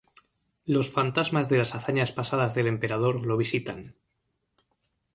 Los 0.65 0.89
fantasmas 0.89 1.47
de 1.47 1.57
las 1.59 1.75
hazañas 1.75 2.11
pasadas 2.11 2.55
del 2.55 2.65
emperador 2.65 3.23
lo 3.23 3.37
visitan. 3.37 3.95